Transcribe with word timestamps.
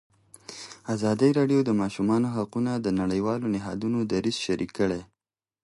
ازادي 0.93 1.29
راډیو 1.39 1.59
د 1.63 1.65
د 1.67 1.71
ماشومانو 1.81 2.27
حقونه 2.35 2.71
د 2.75 2.87
نړیوالو 3.01 3.45
نهادونو 3.55 3.99
دریځ 4.11 4.37
شریک 4.45 4.71
کړی. 4.79 5.01